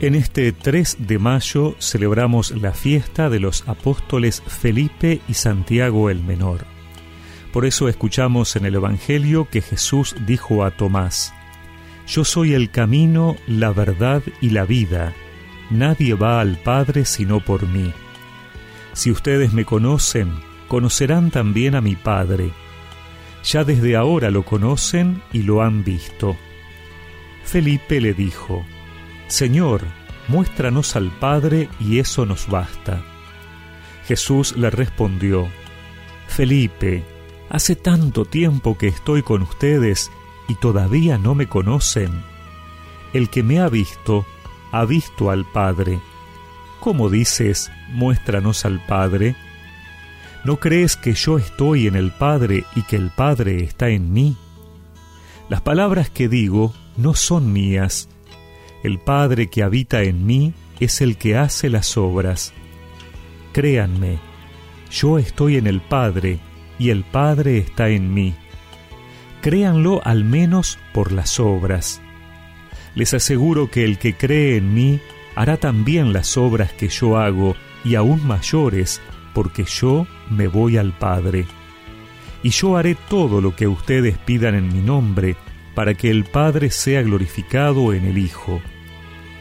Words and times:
En 0.00 0.14
este 0.14 0.52
3 0.52 0.96
de 1.00 1.18
mayo 1.18 1.76
celebramos 1.78 2.52
la 2.52 2.72
fiesta 2.72 3.28
de 3.28 3.38
los 3.38 3.68
apóstoles 3.68 4.42
Felipe 4.46 5.20
y 5.28 5.34
Santiago 5.34 6.08
el 6.08 6.22
Menor. 6.22 6.64
Por 7.52 7.66
eso 7.66 7.86
escuchamos 7.86 8.56
en 8.56 8.64
el 8.64 8.76
Evangelio 8.76 9.46
que 9.50 9.60
Jesús 9.60 10.16
dijo 10.26 10.64
a 10.64 10.70
Tomás, 10.70 11.34
Yo 12.06 12.24
soy 12.24 12.54
el 12.54 12.70
camino, 12.70 13.36
la 13.46 13.72
verdad 13.72 14.22
y 14.40 14.50
la 14.50 14.64
vida. 14.64 15.12
Nadie 15.68 16.14
va 16.14 16.40
al 16.40 16.56
Padre 16.56 17.04
sino 17.04 17.40
por 17.40 17.68
mí. 17.68 17.92
Si 18.94 19.10
ustedes 19.10 19.52
me 19.52 19.66
conocen, 19.66 20.32
conocerán 20.66 21.30
también 21.30 21.74
a 21.74 21.82
mi 21.82 21.94
Padre. 21.94 22.52
Ya 23.44 23.64
desde 23.64 23.96
ahora 23.96 24.30
lo 24.30 24.46
conocen 24.46 25.20
y 25.30 25.42
lo 25.42 25.60
han 25.60 25.84
visto. 25.84 26.38
Felipe 27.44 28.00
le 28.00 28.14
dijo, 28.14 28.64
Señor, 29.30 29.82
muéstranos 30.26 30.96
al 30.96 31.12
Padre 31.12 31.68
y 31.78 32.00
eso 32.00 32.26
nos 32.26 32.48
basta. 32.48 33.00
Jesús 34.06 34.56
le 34.56 34.70
respondió, 34.70 35.48
Felipe, 36.26 37.04
hace 37.48 37.76
tanto 37.76 38.24
tiempo 38.24 38.76
que 38.76 38.88
estoy 38.88 39.22
con 39.22 39.42
ustedes 39.42 40.10
y 40.48 40.56
todavía 40.56 41.16
no 41.16 41.36
me 41.36 41.46
conocen. 41.46 42.24
El 43.12 43.30
que 43.30 43.44
me 43.44 43.60
ha 43.60 43.68
visto, 43.68 44.26
ha 44.72 44.84
visto 44.84 45.30
al 45.30 45.44
Padre. 45.44 46.00
¿Cómo 46.80 47.08
dices, 47.08 47.70
muéstranos 47.90 48.64
al 48.64 48.84
Padre? 48.84 49.36
¿No 50.44 50.56
crees 50.56 50.96
que 50.96 51.12
yo 51.12 51.38
estoy 51.38 51.86
en 51.86 51.94
el 51.94 52.10
Padre 52.10 52.64
y 52.74 52.82
que 52.82 52.96
el 52.96 53.10
Padre 53.10 53.62
está 53.62 53.90
en 53.90 54.12
mí? 54.12 54.36
Las 55.48 55.60
palabras 55.60 56.10
que 56.10 56.28
digo 56.28 56.74
no 56.96 57.14
son 57.14 57.52
mías, 57.52 58.08
el 58.82 58.98
Padre 58.98 59.48
que 59.48 59.62
habita 59.62 60.02
en 60.02 60.26
mí 60.26 60.54
es 60.78 61.00
el 61.00 61.16
que 61.16 61.36
hace 61.36 61.68
las 61.68 61.96
obras. 61.96 62.52
Créanme, 63.52 64.18
yo 64.90 65.18
estoy 65.18 65.56
en 65.56 65.66
el 65.66 65.80
Padre 65.80 66.38
y 66.78 66.90
el 66.90 67.04
Padre 67.04 67.58
está 67.58 67.88
en 67.88 68.12
mí. 68.14 68.34
Créanlo 69.42 70.00
al 70.04 70.24
menos 70.24 70.78
por 70.92 71.12
las 71.12 71.38
obras. 71.40 72.00
Les 72.94 73.14
aseguro 73.14 73.70
que 73.70 73.84
el 73.84 73.98
que 73.98 74.14
cree 74.14 74.56
en 74.56 74.74
mí 74.74 75.00
hará 75.34 75.56
también 75.56 76.12
las 76.12 76.36
obras 76.36 76.72
que 76.72 76.88
yo 76.88 77.18
hago 77.18 77.54
y 77.84 77.94
aún 77.94 78.26
mayores, 78.26 79.00
porque 79.34 79.64
yo 79.64 80.06
me 80.28 80.48
voy 80.48 80.76
al 80.76 80.92
Padre. 80.92 81.46
Y 82.42 82.50
yo 82.50 82.76
haré 82.76 82.96
todo 83.08 83.40
lo 83.40 83.54
que 83.54 83.66
ustedes 83.66 84.18
pidan 84.18 84.54
en 84.54 84.72
mi 84.72 84.80
nombre, 84.80 85.36
para 85.80 85.94
que 85.94 86.10
el 86.10 86.24
Padre 86.24 86.70
sea 86.70 87.00
glorificado 87.00 87.94
en 87.94 88.04
el 88.04 88.18
Hijo. 88.18 88.60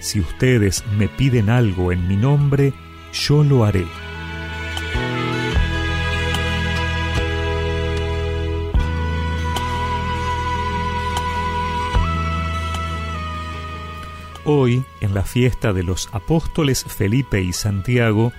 Si 0.00 0.18
ustedes 0.18 0.82
me 0.96 1.06
piden 1.06 1.50
algo 1.50 1.92
en 1.92 2.08
mi 2.08 2.16
nombre, 2.16 2.72
yo 3.12 3.44
lo 3.44 3.66
haré. 3.66 3.84
Hoy, 14.46 14.82
en 15.02 15.12
la 15.12 15.24
fiesta 15.24 15.74
de 15.74 15.82
los 15.82 16.08
apóstoles 16.14 16.82
Felipe 16.82 17.42
y 17.42 17.52
Santiago, 17.52 18.32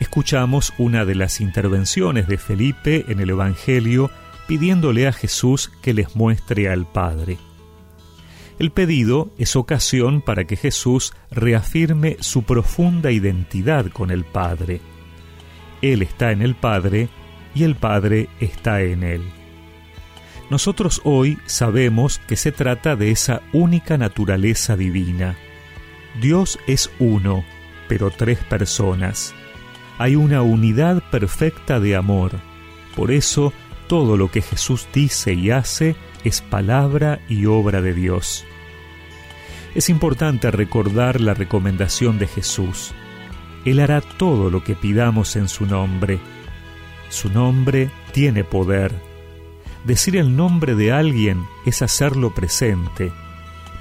escuchamos 0.00 0.74
una 0.76 1.06
de 1.06 1.14
las 1.14 1.40
intervenciones 1.40 2.28
de 2.28 2.36
Felipe 2.36 3.06
en 3.08 3.20
el 3.20 3.30
Evangelio 3.30 4.10
pidiéndole 4.48 5.06
a 5.06 5.12
Jesús 5.12 5.70
que 5.82 5.94
les 5.94 6.16
muestre 6.16 6.68
al 6.68 6.86
Padre. 6.90 7.36
El 8.58 8.72
pedido 8.72 9.30
es 9.38 9.54
ocasión 9.54 10.20
para 10.20 10.44
que 10.44 10.56
Jesús 10.56 11.12
reafirme 11.30 12.16
su 12.20 12.42
profunda 12.42 13.12
identidad 13.12 13.86
con 13.92 14.10
el 14.10 14.24
Padre. 14.24 14.80
Él 15.82 16.02
está 16.02 16.32
en 16.32 16.42
el 16.42 16.56
Padre 16.56 17.08
y 17.54 17.62
el 17.62 17.76
Padre 17.76 18.28
está 18.40 18.82
en 18.82 19.04
Él. 19.04 19.22
Nosotros 20.50 21.02
hoy 21.04 21.38
sabemos 21.44 22.18
que 22.26 22.36
se 22.36 22.50
trata 22.50 22.96
de 22.96 23.10
esa 23.10 23.42
única 23.52 23.98
naturaleza 23.98 24.76
divina. 24.76 25.36
Dios 26.22 26.58
es 26.66 26.90
uno, 26.98 27.44
pero 27.86 28.10
tres 28.10 28.38
personas. 28.44 29.34
Hay 29.98 30.16
una 30.16 30.40
unidad 30.40 31.02
perfecta 31.10 31.80
de 31.80 31.96
amor. 31.96 32.32
Por 32.96 33.12
eso, 33.12 33.52
todo 33.88 34.16
lo 34.16 34.30
que 34.30 34.42
Jesús 34.42 34.86
dice 34.92 35.32
y 35.32 35.50
hace 35.50 35.96
es 36.22 36.40
palabra 36.42 37.20
y 37.28 37.46
obra 37.46 37.82
de 37.82 37.94
Dios. 37.94 38.44
Es 39.74 39.88
importante 39.88 40.50
recordar 40.50 41.20
la 41.20 41.34
recomendación 41.34 42.18
de 42.18 42.26
Jesús. 42.26 42.92
Él 43.64 43.80
hará 43.80 44.00
todo 44.00 44.50
lo 44.50 44.62
que 44.62 44.74
pidamos 44.74 45.36
en 45.36 45.48
su 45.48 45.66
nombre. 45.66 46.20
Su 47.08 47.30
nombre 47.30 47.90
tiene 48.12 48.44
poder. 48.44 48.92
Decir 49.84 50.16
el 50.16 50.36
nombre 50.36 50.74
de 50.74 50.92
alguien 50.92 51.44
es 51.64 51.82
hacerlo 51.82 52.34
presente. 52.34 53.12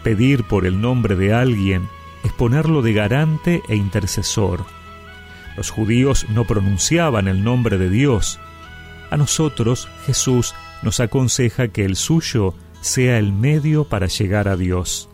Pedir 0.03 0.43
por 0.43 0.65
el 0.65 0.79
nombre 0.79 1.15
de 1.15 1.33
alguien 1.33 1.87
es 2.23 2.31
ponerlo 2.33 2.81
de 2.81 2.93
garante 2.93 3.61
e 3.67 3.75
intercesor. 3.75 4.65
Los 5.55 5.71
judíos 5.71 6.27
no 6.29 6.45
pronunciaban 6.45 7.27
el 7.27 7.43
nombre 7.43 7.77
de 7.77 7.89
Dios. 7.89 8.39
Nosotros 9.17 9.89
Jesús 10.05 10.55
nos 10.83 10.99
aconseja 10.99 11.67
que 11.67 11.85
el 11.85 11.95
suyo 11.95 12.53
sea 12.81 13.17
el 13.17 13.33
medio 13.33 13.85
para 13.85 14.07
llegar 14.07 14.47
a 14.47 14.55
Dios. 14.55 15.09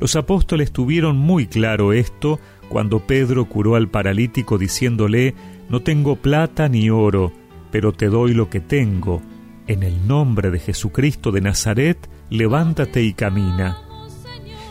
Los 0.00 0.16
apóstoles 0.16 0.72
tuvieron 0.72 1.16
muy 1.16 1.46
claro 1.46 1.92
esto 1.92 2.38
cuando 2.68 3.00
Pedro 3.00 3.46
curó 3.46 3.74
al 3.74 3.88
paralítico 3.88 4.58
diciéndole, 4.58 5.34
No 5.68 5.80
tengo 5.80 6.16
plata 6.16 6.68
ni 6.68 6.88
oro, 6.90 7.32
pero 7.70 7.92
te 7.92 8.06
doy 8.06 8.32
lo 8.32 8.48
que 8.48 8.60
tengo. 8.60 9.22
En 9.66 9.82
el 9.82 10.06
nombre 10.06 10.50
de 10.50 10.60
Jesucristo 10.60 11.32
de 11.32 11.40
Nazaret, 11.40 12.08
levántate 12.30 13.02
y 13.02 13.12
camina. 13.12 13.78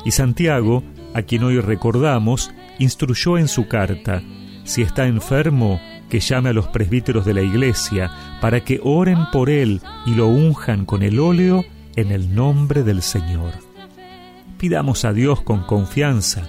Y 0.05 0.11
Santiago, 0.11 0.83
a 1.13 1.23
quien 1.23 1.43
hoy 1.43 1.59
recordamos, 1.59 2.51
instruyó 2.79 3.37
en 3.37 3.47
su 3.47 3.67
carta, 3.67 4.23
Si 4.63 4.81
está 4.81 5.07
enfermo, 5.07 5.79
que 6.09 6.19
llame 6.19 6.49
a 6.49 6.53
los 6.53 6.67
presbíteros 6.67 7.25
de 7.25 7.33
la 7.33 7.41
iglesia, 7.41 8.11
para 8.41 8.63
que 8.63 8.79
oren 8.83 9.19
por 9.31 9.49
él 9.49 9.81
y 10.05 10.15
lo 10.15 10.27
unjan 10.27 10.85
con 10.85 11.03
el 11.03 11.19
óleo 11.19 11.65
en 11.95 12.11
el 12.11 12.33
nombre 12.33 12.83
del 12.83 13.01
Señor. 13.01 13.53
Pidamos 14.57 15.05
a 15.05 15.13
Dios 15.13 15.41
con 15.41 15.63
confianza, 15.63 16.47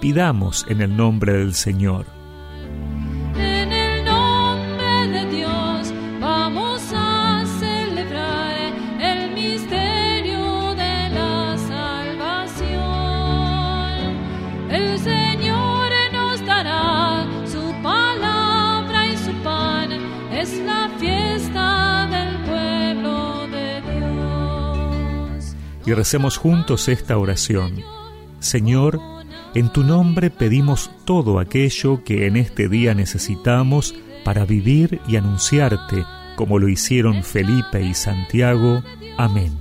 pidamos 0.00 0.66
en 0.68 0.82
el 0.82 0.96
nombre 0.96 1.32
del 1.32 1.54
Señor. 1.54 2.19
Y 25.86 25.92
recemos 25.92 26.36
juntos 26.36 26.88
esta 26.88 27.16
oración. 27.18 27.82
Señor, 28.38 29.00
en 29.54 29.72
tu 29.72 29.82
nombre 29.82 30.30
pedimos 30.30 30.90
todo 31.04 31.38
aquello 31.38 32.04
que 32.04 32.26
en 32.26 32.36
este 32.36 32.68
día 32.68 32.94
necesitamos 32.94 33.94
para 34.24 34.44
vivir 34.44 35.00
y 35.08 35.16
anunciarte, 35.16 36.04
como 36.36 36.58
lo 36.58 36.68
hicieron 36.68 37.24
Felipe 37.24 37.82
y 37.82 37.94
Santiago. 37.94 38.82
Amén. 39.16 39.52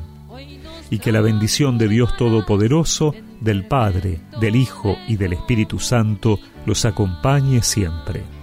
Y 0.90 1.00
que 1.00 1.12
la 1.12 1.22
bendición 1.22 1.78
de 1.78 1.88
Dios 1.88 2.16
Todopoderoso, 2.18 3.16
del 3.42 3.66
Padre, 3.66 4.20
del 4.40 4.56
Hijo 4.56 4.98
y 5.08 5.16
del 5.16 5.34
Espíritu 5.34 5.80
Santo 5.80 6.40
los 6.66 6.86
acompañe 6.86 7.62
siempre. 7.62 8.39